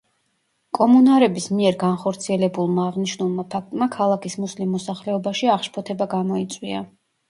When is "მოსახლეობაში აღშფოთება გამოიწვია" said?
4.81-6.87